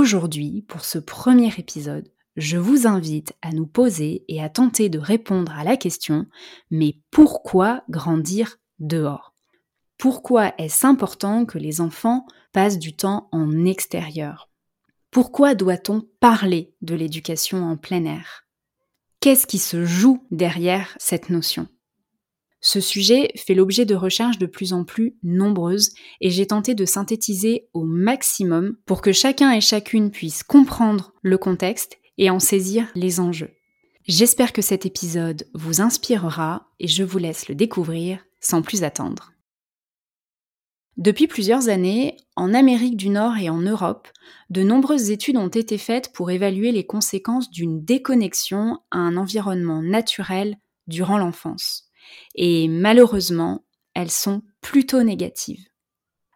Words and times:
Aujourd'hui, 0.00 0.64
pour 0.66 0.86
ce 0.86 0.98
premier 0.98 1.52
épisode, 1.58 2.08
je 2.34 2.56
vous 2.56 2.86
invite 2.86 3.34
à 3.42 3.50
nous 3.50 3.66
poser 3.66 4.24
et 4.28 4.42
à 4.42 4.48
tenter 4.48 4.88
de 4.88 4.98
répondre 4.98 5.52
à 5.52 5.62
la 5.62 5.76
question 5.76 6.24
mais 6.70 6.96
pourquoi 7.10 7.82
grandir 7.90 8.56
dehors? 8.78 9.34
Pourquoi 9.98 10.54
est-ce 10.56 10.86
important 10.86 11.44
que 11.44 11.58
les 11.58 11.82
enfants 11.82 12.24
passent 12.54 12.78
du 12.78 12.96
temps 12.96 13.28
en 13.30 13.66
extérieur? 13.66 14.48
Pourquoi 15.10 15.54
doit-on 15.54 16.08
parler 16.18 16.72
de 16.80 16.94
l'éducation 16.94 17.62
en 17.62 17.76
plein 17.76 18.06
air? 18.06 18.46
Qu'est-ce 19.20 19.46
qui 19.46 19.58
se 19.58 19.84
joue 19.84 20.26
derrière 20.30 20.96
cette 20.98 21.28
notion? 21.28 21.68
Ce 22.60 22.80
sujet 22.80 23.30
fait 23.36 23.54
l'objet 23.54 23.86
de 23.86 23.94
recherches 23.94 24.38
de 24.38 24.46
plus 24.46 24.72
en 24.72 24.84
plus 24.84 25.16
nombreuses 25.22 25.92
et 26.20 26.30
j'ai 26.30 26.46
tenté 26.46 26.74
de 26.74 26.84
synthétiser 26.84 27.68
au 27.72 27.84
maximum 27.84 28.76
pour 28.84 29.00
que 29.00 29.12
chacun 29.12 29.52
et 29.52 29.60
chacune 29.60 30.10
puisse 30.10 30.42
comprendre 30.42 31.14
le 31.22 31.38
contexte 31.38 31.96
et 32.18 32.28
en 32.28 32.38
saisir 32.38 32.86
les 32.94 33.18
enjeux. 33.18 33.50
J'espère 34.06 34.52
que 34.52 34.62
cet 34.62 34.84
épisode 34.84 35.46
vous 35.54 35.80
inspirera 35.80 36.68
et 36.78 36.88
je 36.88 37.02
vous 37.02 37.18
laisse 37.18 37.48
le 37.48 37.54
découvrir 37.54 38.18
sans 38.40 38.60
plus 38.60 38.82
attendre. 38.82 39.32
Depuis 40.96 41.28
plusieurs 41.28 41.70
années, 41.70 42.16
en 42.36 42.52
Amérique 42.52 42.96
du 42.96 43.08
Nord 43.08 43.38
et 43.38 43.48
en 43.48 43.60
Europe, 43.60 44.08
de 44.50 44.62
nombreuses 44.62 45.10
études 45.10 45.38
ont 45.38 45.48
été 45.48 45.78
faites 45.78 46.12
pour 46.12 46.30
évaluer 46.30 46.72
les 46.72 46.84
conséquences 46.84 47.50
d'une 47.50 47.82
déconnexion 47.84 48.78
à 48.90 48.98
un 48.98 49.16
environnement 49.16 49.80
naturel 49.80 50.58
durant 50.88 51.16
l'enfance. 51.16 51.89
Et 52.34 52.68
malheureusement, 52.68 53.64
elles 53.94 54.10
sont 54.10 54.42
plutôt 54.60 55.02
négatives. 55.02 55.66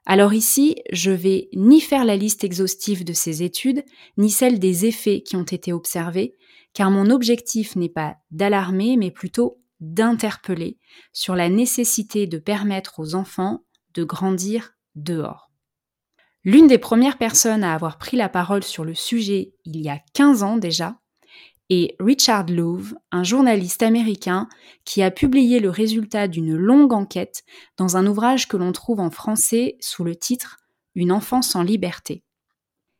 Alors 0.06 0.34
ici, 0.34 0.76
je 0.92 1.10
vais 1.10 1.48
ni 1.54 1.80
faire 1.80 2.04
la 2.04 2.16
liste 2.16 2.44
exhaustive 2.44 3.04
de 3.04 3.14
ces 3.14 3.42
études, 3.42 3.84
ni 4.18 4.30
celle 4.30 4.58
des 4.58 4.84
effets 4.84 5.22
qui 5.22 5.36
ont 5.36 5.44
été 5.44 5.72
observés, 5.72 6.34
car 6.74 6.90
mon 6.90 7.08
objectif 7.10 7.74
n'est 7.76 7.88
pas 7.88 8.16
d'alarmer, 8.30 8.96
mais 8.96 9.10
plutôt 9.10 9.62
d'interpeller 9.80 10.78
sur 11.12 11.34
la 11.34 11.48
nécessité 11.48 12.26
de 12.26 12.38
permettre 12.38 13.00
aux 13.00 13.14
enfants 13.14 13.64
de 13.94 14.04
grandir 14.04 14.74
dehors. 14.94 15.50
L'une 16.42 16.66
des 16.66 16.78
premières 16.78 17.16
personnes 17.16 17.64
à 17.64 17.72
avoir 17.72 17.96
pris 17.96 18.18
la 18.18 18.28
parole 18.28 18.62
sur 18.62 18.84
le 18.84 18.94
sujet 18.94 19.54
il 19.64 19.80
y 19.80 19.88
a 19.88 20.00
15 20.12 20.42
ans 20.42 20.56
déjà 20.58 20.98
et 21.70 21.96
Richard 21.98 22.46
Louv, 22.46 22.94
un 23.10 23.24
journaliste 23.24 23.82
américain 23.82 24.48
qui 24.84 25.02
a 25.02 25.10
publié 25.10 25.60
le 25.60 25.70
résultat 25.70 26.28
d'une 26.28 26.54
longue 26.54 26.92
enquête 26.92 27.42
dans 27.76 27.96
un 27.96 28.06
ouvrage 28.06 28.48
que 28.48 28.56
l'on 28.56 28.72
trouve 28.72 29.00
en 29.00 29.10
français 29.10 29.76
sous 29.80 30.04
le 30.04 30.14
titre 30.14 30.58
Une 30.94 31.12
enfance 31.12 31.56
en 31.56 31.62
liberté. 31.62 32.22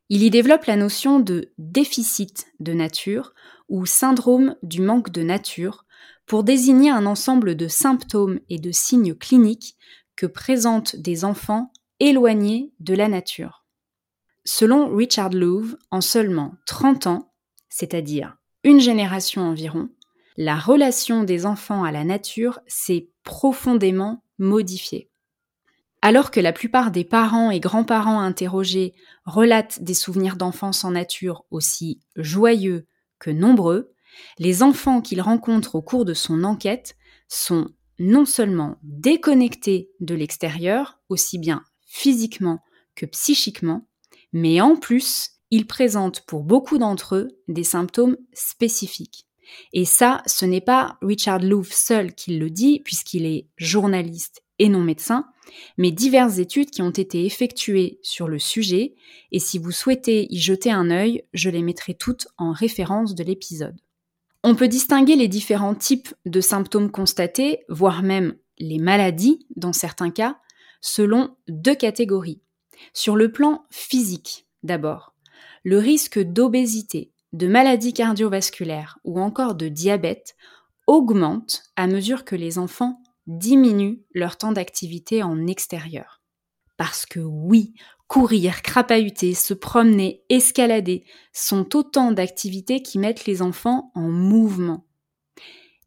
Il 0.09 0.23
y 0.23 0.31
développe 0.31 0.65
la 0.65 0.77
notion 0.77 1.21
de 1.21 1.53
déficit 1.59 2.47
de 2.61 2.73
nature 2.73 3.35
ou 3.69 3.87
syndrome 3.87 4.57
du 4.63 4.81
manque 4.81 5.11
de 5.11 5.23
nature 5.23 5.85
pour 6.27 6.45
désigner 6.45 6.91
un 6.91 7.07
ensemble 7.07 7.55
de 7.55 7.69
symptômes 7.69 8.41
et 8.49 8.59
de 8.59 8.73
signes 8.73 9.15
cliniques 9.15 9.77
que 10.17 10.27
présentent 10.27 10.97
des 10.97 11.25
enfants 11.25 11.71
éloignés 12.01 12.73
de 12.81 12.95
la 12.95 13.09
nature. 13.09 13.65
Selon 14.45 14.95
Richard 14.95 15.31
Louv, 15.31 15.77
en 15.91 16.01
seulement 16.01 16.55
30 16.67 17.07
ans, 17.07 17.33
c'est-à-dire 17.69 18.37
une 18.65 18.81
génération 18.81 19.43
environ, 19.43 19.91
la 20.37 20.57
relation 20.57 21.23
des 21.23 21.47
enfants 21.47 21.85
à 21.85 21.93
la 21.93 22.03
nature 22.03 22.61
s'est 22.67 23.09
profondément 23.23 24.25
modifiée. 24.39 25.11
Alors 26.03 26.31
que 26.31 26.41
la 26.41 26.53
plupart 26.53 26.91
des 26.91 27.05
parents 27.05 27.51
et 27.51 27.61
grands-parents 27.61 28.21
interrogés 28.21 28.95
relatent 29.25 29.83
des 29.83 29.95
souvenirs 29.95 30.37
d'enfance 30.37 30.85
en 30.85 30.91
nature 30.91 31.45
aussi 31.51 32.01
joyeux 32.17 32.87
que 33.19 33.31
nombreux, 33.31 33.93
les 34.39 34.63
enfants 34.63 35.01
qu'ils 35.01 35.23
rencontrent 35.23 35.77
au 35.77 35.83
cours 35.83 36.05
de 36.05 36.15
son 36.15 36.45
enquête 36.45 36.97
sont 37.29 37.69
non 37.99 38.25
seulement 38.25 38.77
déconnectés 38.83 39.91
de 40.01 40.15
l'extérieur, 40.15 41.01
aussi 41.09 41.39
bien 41.39 41.63
physiquement 41.87 42.61
que 42.97 43.07
psychiquement, 43.07 43.87
mais 44.33 44.61
en 44.61 44.77
plus 44.77 45.34
ils 45.55 45.69
présentent 45.69 46.23
pour 46.23 46.43
beaucoup 46.43 46.79
d'entre 46.79 47.15
eux 47.15 47.29
des 47.47 47.63
symptômes 47.63 48.17
spécifiques. 48.33 49.29
Et 49.73 49.85
ça, 49.85 50.21
ce 50.27 50.45
n'est 50.45 50.61
pas 50.61 50.99
Richard 51.01 51.39
Louv 51.39 51.69
seul 51.71 52.13
qui 52.13 52.37
le 52.39 52.51
dit, 52.51 52.81
puisqu'il 52.81 53.25
est 53.25 53.47
journaliste 53.57 54.43
et 54.59 54.69
non 54.69 54.81
médecin, 54.81 55.27
mais 55.79 55.93
diverses 55.93 56.39
études 56.39 56.73
qui 56.73 56.83
ont 56.83 56.91
été 56.91 57.25
effectuées 57.25 58.01
sur 58.03 58.27
le 58.27 58.41
sujet, 58.41 58.97
et 59.31 59.39
si 59.39 59.61
vous 59.61 59.71
souhaitez 59.71 60.27
y 60.29 60.41
jeter 60.41 60.73
un 60.73 60.91
œil, 60.91 61.23
je 61.33 61.51
les 61.51 61.63
mettrai 61.63 61.95
toutes 61.95 62.27
en 62.37 62.51
référence 62.51 63.15
de 63.15 63.23
l'épisode. 63.23 63.81
On 64.43 64.57
peut 64.57 64.67
distinguer 64.67 65.15
les 65.15 65.29
différents 65.29 65.77
types 65.77 66.13
de 66.27 66.41
symptômes 66.41 66.91
constatés, 66.91 67.61
voire 67.69 68.03
même 68.03 68.35
les 68.59 68.79
maladies 68.79 69.47
dans 69.55 69.73
certains 69.73 70.11
cas, 70.11 70.37
selon 70.81 71.37
deux 71.47 71.77
catégories. 71.77 72.43
Sur 72.93 73.15
le 73.15 73.31
plan 73.31 73.67
physique, 73.71 74.49
d'abord 74.65 75.14
le 75.65 75.79
risque 75.79 76.19
d'obésité, 76.19 77.11
de 77.33 77.49
maladies 77.49 77.95
cardiovasculaires 77.95 78.99
ou 79.03 79.21
encore 79.21 79.55
de 79.55 79.69
diabète 79.69 80.37
augmente 80.87 81.65
à 81.75 81.87
mesure 81.87 82.25
que 82.25 82.37
les 82.37 82.59
enfants 82.59 83.03
diminuent 83.27 84.05
leur 84.13 84.37
temps 84.37 84.53
d'activité 84.53 85.23
en 85.23 85.47
extérieur. 85.47 86.23
Parce 86.77 87.07
que 87.07 87.21
oui, 87.21 87.73
courir, 88.09 88.63
crapahuter, 88.63 89.35
se 89.35 89.55
promener, 89.55 90.23
escalader 90.29 91.05
sont 91.33 91.75
autant 91.75 92.13
d'activités 92.13 92.83
qui 92.83 92.99
mettent 92.99 93.27
les 93.27 93.41
enfants 93.41 93.91
en 93.95 94.09
mouvement. 94.11 94.87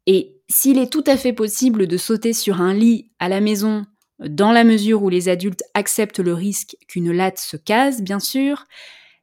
Et 0.06 0.40
s'il 0.48 0.78
est 0.78 0.92
tout 0.92 1.04
à 1.06 1.16
fait 1.16 1.32
possible 1.32 1.86
de 1.86 1.96
sauter 1.96 2.32
sur 2.32 2.60
un 2.60 2.74
lit 2.74 3.12
à 3.18 3.28
la 3.28 3.40
maison 3.40 3.86
dans 4.18 4.50
la 4.50 4.64
mesure 4.64 5.02
où 5.02 5.08
les 5.08 5.28
adultes 5.28 5.62
acceptent 5.74 6.18
le 6.18 6.34
risque 6.34 6.76
qu'une 6.88 7.12
latte 7.12 7.38
se 7.38 7.56
case, 7.56 8.02
bien 8.02 8.18
sûr, 8.18 8.64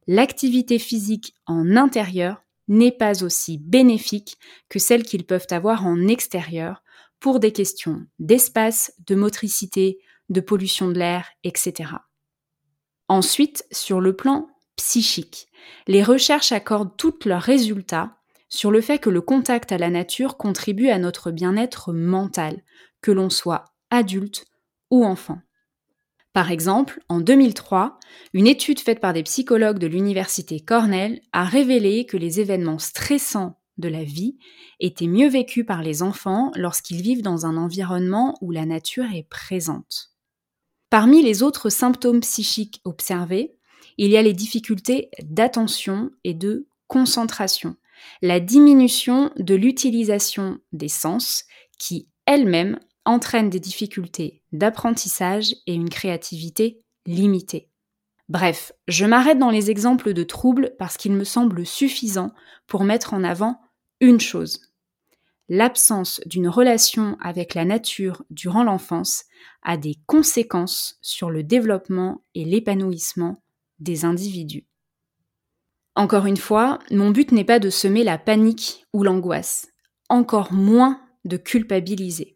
l'activité 0.06 0.78
physique 0.78 1.34
en 1.46 1.76
intérieur 1.76 2.42
n'est 2.68 2.92
pas 2.92 3.22
aussi 3.22 3.58
bénéfique 3.58 4.38
que 4.68 4.78
celle 4.78 5.04
qu'ils 5.04 5.24
peuvent 5.24 5.46
avoir 5.50 5.86
en 5.86 6.08
extérieur 6.08 6.82
pour 7.20 7.40
des 7.40 7.52
questions 7.52 8.06
d'espace, 8.18 8.92
de 9.06 9.14
motricité, 9.14 9.98
de 10.28 10.40
pollution 10.40 10.88
de 10.88 10.98
l'air, 10.98 11.28
etc. 11.44 11.90
Ensuite, 13.08 13.64
sur 13.70 14.00
le 14.00 14.14
plan 14.14 14.48
psychique, 14.76 15.48
les 15.86 16.02
recherches 16.02 16.52
accordent 16.52 16.96
tous 16.96 17.24
leurs 17.24 17.42
résultats 17.42 18.16
sur 18.48 18.70
le 18.70 18.80
fait 18.80 18.98
que 18.98 19.10
le 19.10 19.20
contact 19.20 19.72
à 19.72 19.78
la 19.78 19.90
nature 19.90 20.36
contribue 20.36 20.88
à 20.88 20.98
notre 20.98 21.30
bien-être 21.30 21.92
mental, 21.92 22.62
que 23.00 23.10
l'on 23.10 23.30
soit 23.30 23.64
adulte 23.90 24.44
ou 24.90 25.04
enfant. 25.04 25.40
Par 26.36 26.50
exemple, 26.50 27.00
en 27.08 27.20
2003, 27.20 27.98
une 28.34 28.46
étude 28.46 28.80
faite 28.80 29.00
par 29.00 29.14
des 29.14 29.22
psychologues 29.22 29.78
de 29.78 29.86
l'université 29.86 30.60
Cornell 30.60 31.22
a 31.32 31.44
révélé 31.44 32.04
que 32.04 32.18
les 32.18 32.40
événements 32.40 32.78
stressants 32.78 33.58
de 33.78 33.88
la 33.88 34.04
vie 34.04 34.36
étaient 34.78 35.06
mieux 35.06 35.30
vécus 35.30 35.64
par 35.64 35.82
les 35.82 36.02
enfants 36.02 36.52
lorsqu'ils 36.54 37.00
vivent 37.00 37.22
dans 37.22 37.46
un 37.46 37.56
environnement 37.56 38.36
où 38.42 38.50
la 38.50 38.66
nature 38.66 39.06
est 39.14 39.26
présente. 39.30 40.10
Parmi 40.90 41.22
les 41.22 41.42
autres 41.42 41.70
symptômes 41.70 42.20
psychiques 42.20 42.82
observés, 42.84 43.56
Il 43.96 44.10
y 44.10 44.18
a 44.18 44.22
les 44.22 44.34
difficultés 44.34 45.08
d'attention 45.22 46.10
et 46.22 46.34
de 46.34 46.68
concentration, 46.86 47.76
la 48.20 48.40
diminution 48.40 49.30
de 49.38 49.54
l'utilisation 49.54 50.58
des 50.74 50.88
sens 50.88 51.44
qui 51.78 52.10
elle-même 52.26 52.78
entraîne 53.06 53.50
des 53.50 53.60
difficultés 53.60 54.42
d'apprentissage 54.52 55.54
et 55.66 55.74
une 55.74 55.88
créativité 55.88 56.82
limitée. 57.06 57.70
Bref, 58.28 58.72
je 58.88 59.06
m'arrête 59.06 59.38
dans 59.38 59.50
les 59.50 59.70
exemples 59.70 60.12
de 60.12 60.24
troubles 60.24 60.74
parce 60.78 60.96
qu'il 60.96 61.12
me 61.12 61.24
semble 61.24 61.64
suffisant 61.64 62.32
pour 62.66 62.84
mettre 62.84 63.14
en 63.14 63.22
avant 63.22 63.60
une 64.00 64.20
chose. 64.20 64.60
L'absence 65.48 66.20
d'une 66.26 66.48
relation 66.48 67.16
avec 67.20 67.54
la 67.54 67.64
nature 67.64 68.24
durant 68.30 68.64
l'enfance 68.64 69.24
a 69.62 69.76
des 69.76 69.94
conséquences 70.06 70.98
sur 71.02 71.30
le 71.30 71.44
développement 71.44 72.24
et 72.34 72.44
l'épanouissement 72.44 73.42
des 73.78 74.04
individus. 74.04 74.66
Encore 75.94 76.26
une 76.26 76.36
fois, 76.36 76.80
mon 76.90 77.10
but 77.10 77.30
n'est 77.30 77.44
pas 77.44 77.60
de 77.60 77.70
semer 77.70 78.02
la 78.02 78.18
panique 78.18 78.84
ou 78.92 79.04
l'angoisse, 79.04 79.68
encore 80.08 80.52
moins 80.52 81.00
de 81.24 81.36
culpabiliser. 81.36 82.35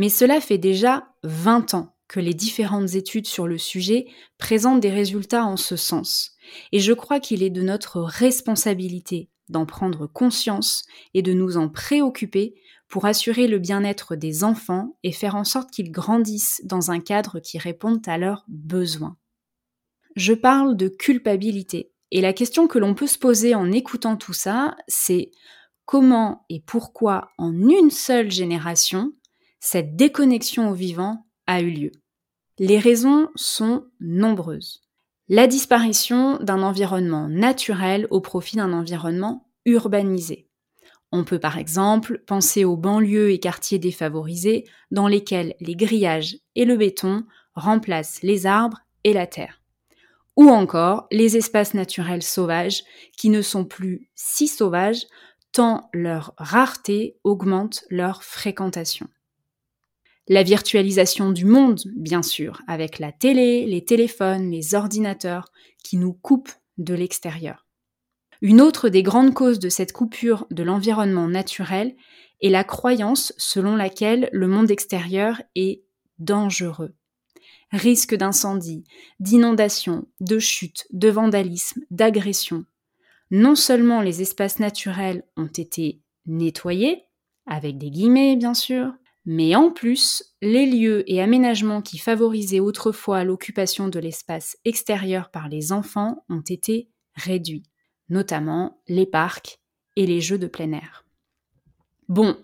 Mais 0.00 0.08
cela 0.08 0.40
fait 0.40 0.56
déjà 0.56 1.12
20 1.24 1.74
ans 1.74 1.94
que 2.08 2.20
les 2.20 2.32
différentes 2.32 2.94
études 2.94 3.26
sur 3.26 3.46
le 3.46 3.58
sujet 3.58 4.06
présentent 4.38 4.80
des 4.80 4.88
résultats 4.88 5.44
en 5.44 5.58
ce 5.58 5.76
sens. 5.76 6.36
Et 6.72 6.80
je 6.80 6.94
crois 6.94 7.20
qu'il 7.20 7.42
est 7.42 7.50
de 7.50 7.60
notre 7.60 8.00
responsabilité 8.00 9.28
d'en 9.50 9.66
prendre 9.66 10.06
conscience 10.06 10.86
et 11.12 11.20
de 11.20 11.34
nous 11.34 11.58
en 11.58 11.68
préoccuper 11.68 12.54
pour 12.88 13.04
assurer 13.04 13.46
le 13.46 13.58
bien-être 13.58 14.16
des 14.16 14.42
enfants 14.42 14.96
et 15.02 15.12
faire 15.12 15.34
en 15.34 15.44
sorte 15.44 15.70
qu'ils 15.70 15.92
grandissent 15.92 16.62
dans 16.64 16.90
un 16.90 17.00
cadre 17.00 17.38
qui 17.38 17.58
réponde 17.58 18.00
à 18.08 18.16
leurs 18.16 18.46
besoins. 18.48 19.18
Je 20.16 20.32
parle 20.32 20.78
de 20.78 20.88
culpabilité. 20.88 21.92
Et 22.10 22.22
la 22.22 22.32
question 22.32 22.68
que 22.68 22.78
l'on 22.78 22.94
peut 22.94 23.06
se 23.06 23.18
poser 23.18 23.54
en 23.54 23.70
écoutant 23.70 24.16
tout 24.16 24.32
ça, 24.32 24.78
c'est 24.88 25.30
comment 25.84 26.46
et 26.48 26.62
pourquoi 26.62 27.32
en 27.36 27.52
une 27.68 27.90
seule 27.90 28.30
génération 28.30 29.12
cette 29.60 29.94
déconnexion 29.94 30.70
au 30.70 30.74
vivant 30.74 31.26
a 31.46 31.60
eu 31.60 31.70
lieu. 31.70 31.92
Les 32.58 32.78
raisons 32.78 33.28
sont 33.36 33.84
nombreuses. 34.00 34.82
La 35.28 35.46
disparition 35.46 36.38
d'un 36.38 36.62
environnement 36.62 37.28
naturel 37.28 38.06
au 38.10 38.20
profit 38.20 38.56
d'un 38.56 38.72
environnement 38.72 39.48
urbanisé. 39.66 40.48
On 41.12 41.24
peut 41.24 41.38
par 41.38 41.58
exemple 41.58 42.22
penser 42.26 42.64
aux 42.64 42.76
banlieues 42.76 43.30
et 43.30 43.38
quartiers 43.38 43.78
défavorisés 43.78 44.64
dans 44.90 45.08
lesquels 45.08 45.54
les 45.60 45.76
grillages 45.76 46.38
et 46.54 46.64
le 46.64 46.76
béton 46.76 47.24
remplacent 47.54 48.22
les 48.22 48.46
arbres 48.46 48.80
et 49.04 49.12
la 49.12 49.26
terre. 49.26 49.60
Ou 50.36 50.48
encore 50.48 51.06
les 51.10 51.36
espaces 51.36 51.74
naturels 51.74 52.22
sauvages 52.22 52.82
qui 53.16 53.28
ne 53.28 53.42
sont 53.42 53.64
plus 53.64 54.10
si 54.14 54.48
sauvages 54.48 55.06
tant 55.52 55.90
leur 55.92 56.32
rareté 56.38 57.18
augmente 57.24 57.84
leur 57.90 58.22
fréquentation. 58.22 59.08
La 60.28 60.42
virtualisation 60.42 61.32
du 61.32 61.44
monde, 61.44 61.80
bien 61.96 62.22
sûr, 62.22 62.62
avec 62.68 62.98
la 62.98 63.12
télé, 63.12 63.66
les 63.66 63.84
téléphones, 63.84 64.50
les 64.50 64.74
ordinateurs, 64.74 65.50
qui 65.82 65.96
nous 65.96 66.12
coupent 66.12 66.52
de 66.78 66.94
l'extérieur. 66.94 67.66
Une 68.42 68.60
autre 68.60 68.88
des 68.88 69.02
grandes 69.02 69.34
causes 69.34 69.58
de 69.58 69.68
cette 69.68 69.92
coupure 69.92 70.46
de 70.50 70.62
l'environnement 70.62 71.28
naturel 71.28 71.94
est 72.40 72.48
la 72.48 72.64
croyance 72.64 73.34
selon 73.36 73.76
laquelle 73.76 74.30
le 74.32 74.46
monde 74.46 74.70
extérieur 74.70 75.42
est 75.54 75.82
dangereux. 76.18 76.94
Risque 77.72 78.14
d'incendie, 78.14 78.84
d'inondation, 79.20 80.08
de 80.20 80.38
chute, 80.38 80.86
de 80.92 81.08
vandalisme, 81.08 81.82
d'agression, 81.90 82.64
non 83.30 83.54
seulement 83.54 84.00
les 84.00 84.22
espaces 84.22 84.58
naturels 84.58 85.22
ont 85.36 85.46
été 85.46 86.00
nettoyés, 86.26 87.04
avec 87.46 87.78
des 87.78 87.90
guillemets 87.90 88.36
bien 88.36 88.54
sûr, 88.54 88.92
mais 89.26 89.54
en 89.54 89.70
plus, 89.70 90.24
les 90.40 90.66
lieux 90.66 91.04
et 91.10 91.20
aménagements 91.20 91.82
qui 91.82 91.98
favorisaient 91.98 92.60
autrefois 92.60 93.24
l'occupation 93.24 93.88
de 93.88 93.98
l'espace 93.98 94.56
extérieur 94.64 95.30
par 95.30 95.48
les 95.48 95.72
enfants 95.72 96.24
ont 96.28 96.40
été 96.40 96.88
réduits, 97.14 97.64
notamment 98.08 98.82
les 98.88 99.06
parcs 99.06 99.60
et 99.96 100.06
les 100.06 100.20
jeux 100.20 100.38
de 100.38 100.46
plein 100.46 100.72
air. 100.72 101.04
Bon, 102.08 102.36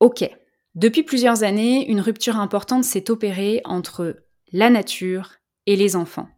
ok. 0.00 0.28
Depuis 0.74 1.02
plusieurs 1.02 1.44
années, 1.44 1.88
une 1.88 2.00
rupture 2.00 2.36
importante 2.36 2.84
s'est 2.84 3.10
opérée 3.10 3.60
entre 3.64 4.16
la 4.52 4.70
nature 4.70 5.34
et 5.66 5.76
les 5.76 5.96
enfants. 5.96 6.28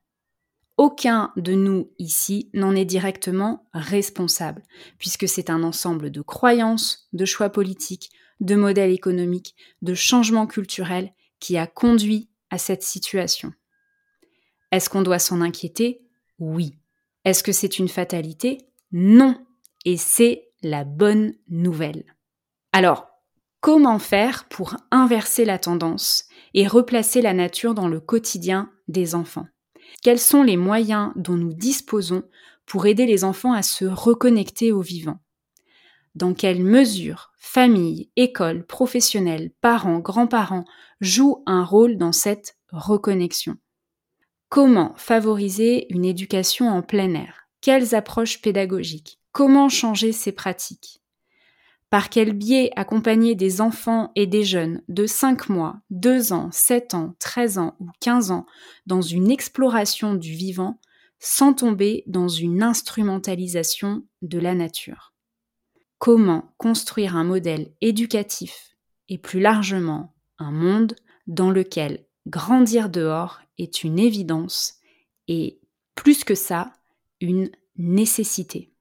Aucun 0.77 1.33
de 1.37 1.53
nous 1.53 1.91
ici 1.99 2.49
n'en 2.55 2.75
est 2.75 2.87
directement 2.87 3.69
responsable, 3.75 4.63
puisque 4.99 5.29
c'est 5.29 5.51
un 5.51 5.63
ensemble 5.63 6.11
de 6.11 6.23
croyances, 6.23 7.09
de 7.13 7.25
choix 7.25 7.51
politiques, 7.51 8.11
de 8.41 8.55
modèles 8.57 8.91
économiques, 8.91 9.55
de 9.83 9.95
changements 9.95 10.47
culturels 10.47 11.13
qui 11.39 11.57
a 11.57 11.67
conduit 11.67 12.29
à 12.51 12.59
cette 12.59 12.83
situation. 12.83 13.53
Est-ce 14.73 14.91
qu'on 14.91 15.03
doit 15.03 15.19
s'en 15.19 15.41
inquiéter? 15.41 16.03
Oui. 16.39 16.75
Est-ce 17.25 17.43
que 17.43 17.53
c'est 17.53 17.79
une 17.79 17.89
fatalité? 17.89 18.59
Non. 18.93 19.37
Et 19.85 19.97
c'est 19.97 20.49
la 20.63 20.85
bonne 20.85 21.35
nouvelle. 21.49 22.05
Alors, 22.73 23.09
comment 23.61 23.99
faire 23.99 24.49
pour 24.49 24.77
inverser 24.91 25.45
la 25.45 25.59
tendance 25.59 26.27
et 26.55 26.67
replacer 26.67 27.23
la 27.23 27.33
nature 27.33 27.75
dans 27.75 27.89
le 27.89 28.01
quotidien 28.01 28.71
des 28.89 29.15
enfants? 29.15 29.47
Quels 30.03 30.19
sont 30.19 30.43
les 30.43 30.57
moyens 30.57 31.13
dont 31.17 31.37
nous 31.37 31.53
disposons 31.53 32.23
pour 32.67 32.87
aider 32.87 33.07
les 33.07 33.25
enfants 33.25 33.53
à 33.53 33.63
se 33.63 33.85
reconnecter 33.85 34.73
au 34.73 34.81
vivant 34.81 35.19
Dans 36.15 36.35
quelle 36.35 36.65
mesure 36.65 37.31
famille, 37.39 38.11
école, 38.17 38.67
professionnels, 38.67 39.53
parents, 39.61 40.01
grands-parents 40.01 40.65
jouent 41.01 41.43
un 41.47 41.65
rôle 41.65 41.97
dans 41.97 42.13
cette 42.13 42.57
reconnexion? 42.71 43.57
Comment 44.49 44.93
favoriser 44.97 45.87
une 45.95 46.05
éducation 46.05 46.69
en 46.69 46.83
plein 46.83 47.15
air? 47.15 47.47
Quelles 47.61 47.95
approches 47.95 48.43
pédagogiques? 48.43 49.21
Comment 49.31 49.69
changer 49.69 50.11
ces 50.11 50.33
pratiques? 50.33 51.01
Par 51.91 52.09
quel 52.09 52.33
biais 52.33 52.71
accompagner 52.75 53.37
des 53.37 53.61
enfants 53.61 54.11
et 54.17 54.27
des 54.27 54.45
jeunes 54.45 54.83
de 54.89 55.07
5 55.07 55.49
mois, 55.49 55.81
2 55.91 56.33
ans, 56.33 56.51
7 56.53 56.95
ans, 56.95 57.15
13 57.21 57.59
ans 57.59 57.77
ou 57.79 57.87
15 58.01 58.33
ans 58.33 58.47
dans 58.87 59.03
une 59.03 59.31
exploration 59.31 60.15
du 60.15 60.33
vivant 60.33 60.81
sans 61.21 61.53
tomber 61.53 62.03
dans 62.07 62.29
une 62.29 62.63
instrumentalisation 62.63 64.05
de 64.23 64.39
la 64.39 64.55
nature? 64.55 65.10
Comment 66.01 66.55
construire 66.57 67.15
un 67.15 67.25
modèle 67.25 67.75
éducatif 67.83 68.75
et 69.11 69.19
plus 69.19 69.39
largement 69.39 70.15
un 70.39 70.51
monde 70.51 70.97
dans 71.27 71.51
lequel 71.51 72.07
grandir 72.27 72.89
dehors 72.89 73.43
est 73.59 73.85
une 73.85 73.99
évidence 73.99 74.77
et, 75.29 75.61
plus 75.97 76.25
que 76.25 76.35
ça, 76.35 76.73
une 77.21 77.51
nécessité 77.77 78.73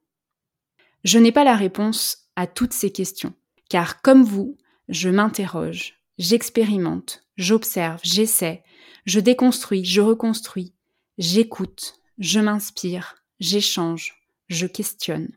Je 1.04 1.20
n'ai 1.20 1.34
pas 1.34 1.44
la 1.44 1.58
réponse 1.58 2.30
à 2.38 2.48
toutes 2.48 2.72
ces 2.72 2.90
questions. 2.90 3.34
Car 3.70 4.02
comme 4.02 4.24
vous, 4.24 4.58
je 4.88 5.10
m'interroge, 5.10 5.96
j'expérimente, 6.20 7.26
j'observe, 7.36 8.00
j'essaie, 8.02 8.64
je 9.06 9.20
déconstruis, 9.20 9.84
je 9.84 10.00
reconstruis, 10.00 10.74
j'écoute, 11.18 11.96
je 12.18 12.40
m'inspire, 12.40 13.18
j'échange, 13.42 14.26
je 14.48 14.68
questionne. 14.68 15.34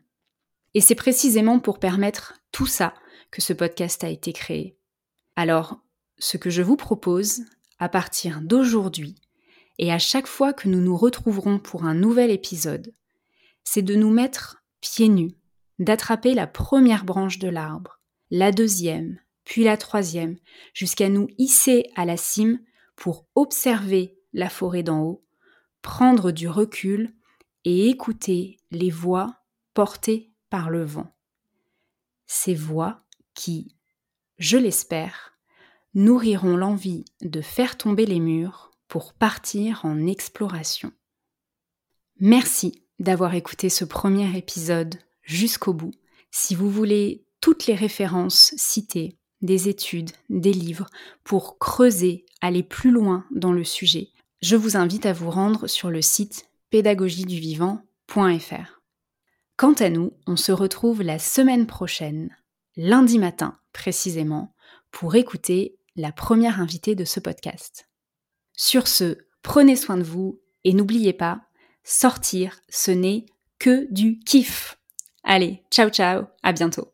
Et 0.73 0.81
c'est 0.81 0.95
précisément 0.95 1.59
pour 1.59 1.79
permettre 1.79 2.33
tout 2.51 2.65
ça 2.65 2.93
que 3.31 3.41
ce 3.41 3.53
podcast 3.53 4.03
a 4.03 4.09
été 4.09 4.33
créé. 4.33 4.77
Alors, 5.35 5.79
ce 6.19 6.37
que 6.37 6.49
je 6.49 6.61
vous 6.61 6.75
propose, 6.77 7.41
à 7.79 7.89
partir 7.89 8.41
d'aujourd'hui, 8.41 9.15
et 9.79 9.91
à 9.91 9.99
chaque 9.99 10.27
fois 10.27 10.53
que 10.53 10.69
nous 10.69 10.81
nous 10.81 10.95
retrouverons 10.95 11.59
pour 11.59 11.85
un 11.85 11.95
nouvel 11.95 12.31
épisode, 12.31 12.93
c'est 13.63 13.81
de 13.81 13.95
nous 13.95 14.11
mettre 14.11 14.63
pieds 14.81 15.09
nus 15.09 15.35
d'attraper 15.79 16.33
la 16.33 16.47
première 16.47 17.03
branche 17.03 17.39
de 17.39 17.49
l'arbre, 17.49 17.99
la 18.29 18.51
deuxième, 18.51 19.19
puis 19.43 19.63
la 19.63 19.77
troisième, 19.77 20.37
jusqu'à 20.73 21.09
nous 21.09 21.27
hisser 21.37 21.89
à 21.95 22.05
la 22.05 22.17
cime 22.17 22.59
pour 22.95 23.25
observer 23.35 24.17
la 24.33 24.49
forêt 24.49 24.83
d'en 24.83 25.01
haut, 25.01 25.25
prendre 25.81 26.31
du 26.31 26.47
recul 26.47 27.13
et 27.65 27.89
écouter 27.89 28.59
les 28.71 28.89
voix 28.89 29.35
portées 29.73 30.32
le 30.61 30.83
vent. 30.83 31.11
Ces 32.27 32.55
voix 32.55 33.01
qui, 33.33 33.75
je 34.37 34.57
l'espère, 34.57 35.33
nourriront 35.93 36.57
l'envie 36.57 37.05
de 37.21 37.41
faire 37.41 37.77
tomber 37.77 38.05
les 38.05 38.19
murs 38.19 38.71
pour 38.87 39.13
partir 39.13 39.81
en 39.83 40.07
exploration. 40.07 40.91
Merci 42.19 42.83
d'avoir 42.99 43.35
écouté 43.35 43.69
ce 43.69 43.85
premier 43.85 44.37
épisode 44.37 44.95
jusqu'au 45.21 45.73
bout. 45.73 45.93
Si 46.31 46.55
vous 46.55 46.69
voulez 46.69 47.25
toutes 47.41 47.67
les 47.67 47.75
références 47.75 48.53
citées, 48.55 49.17
des 49.41 49.67
études, 49.67 50.11
des 50.29 50.53
livres, 50.53 50.87
pour 51.23 51.59
creuser, 51.59 52.25
aller 52.41 52.63
plus 52.63 52.91
loin 52.91 53.25
dans 53.31 53.51
le 53.51 53.63
sujet, 53.63 54.09
je 54.41 54.55
vous 54.55 54.77
invite 54.77 55.05
à 55.05 55.13
vous 55.13 55.29
rendre 55.29 55.67
sur 55.67 55.89
le 55.89 56.01
site 56.01 56.47
pédagogieduvivant.fr. 56.69 58.82
Quant 59.63 59.71
à 59.79 59.89
nous, 59.89 60.11
on 60.27 60.35
se 60.35 60.51
retrouve 60.51 61.03
la 61.03 61.19
semaine 61.19 61.67
prochaine, 61.67 62.35
lundi 62.75 63.17
matin 63.17 63.57
précisément, 63.71 64.53
pour 64.91 65.15
écouter 65.15 65.77
la 65.95 66.11
première 66.11 66.59
invitée 66.59 66.95
de 66.95 67.05
ce 67.05 67.21
podcast. 67.21 67.87
Sur 68.51 68.89
ce, 68.89 69.19
prenez 69.41 69.77
soin 69.77 69.95
de 69.95 70.03
vous 70.03 70.41
et 70.65 70.73
n'oubliez 70.73 71.13
pas, 71.13 71.43
sortir, 71.85 72.59
ce 72.67 72.91
n'est 72.91 73.25
que 73.57 73.87
du 73.89 74.19
kiff. 74.19 74.77
Allez, 75.23 75.63
ciao 75.71 75.89
ciao, 75.89 76.25
à 76.43 76.51
bientôt. 76.51 76.92